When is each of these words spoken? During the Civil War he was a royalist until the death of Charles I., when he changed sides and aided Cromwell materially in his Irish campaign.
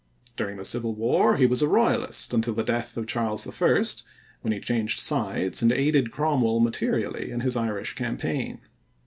During 0.35 0.57
the 0.57 0.65
Civil 0.65 0.95
War 0.95 1.35
he 1.37 1.45
was 1.45 1.61
a 1.61 1.67
royalist 1.67 2.33
until 2.33 2.55
the 2.55 2.63
death 2.63 2.97
of 2.97 3.05
Charles 3.05 3.45
I., 3.61 3.83
when 4.41 4.51
he 4.51 4.59
changed 4.59 4.99
sides 4.99 5.61
and 5.61 5.71
aided 5.71 6.09
Cromwell 6.09 6.59
materially 6.59 7.29
in 7.29 7.41
his 7.41 7.55
Irish 7.55 7.93
campaign. 7.93 8.61